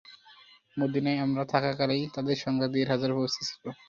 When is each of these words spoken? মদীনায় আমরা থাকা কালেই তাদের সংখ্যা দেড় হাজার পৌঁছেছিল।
মদীনায় 0.77 1.23
আমরা 1.25 1.43
থাকা 1.53 1.71
কালেই 1.79 2.03
তাদের 2.15 2.37
সংখ্যা 2.37 2.67
দেড় 2.69 2.89
হাজার 2.89 3.11
পৌঁছেছিল। 3.17 3.63